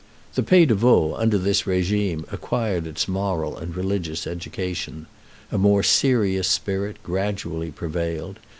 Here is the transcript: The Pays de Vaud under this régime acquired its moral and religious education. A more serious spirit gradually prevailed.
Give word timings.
The 0.33 0.41
Pays 0.41 0.67
de 0.67 0.73
Vaud 0.73 1.13
under 1.19 1.37
this 1.37 1.61
régime 1.69 2.23
acquired 2.33 2.87
its 2.87 3.07
moral 3.07 3.55
and 3.55 3.75
religious 3.75 4.25
education. 4.25 5.05
A 5.51 5.59
more 5.59 5.83
serious 5.83 6.47
spirit 6.47 6.97
gradually 7.03 7.69
prevailed. 7.69 8.39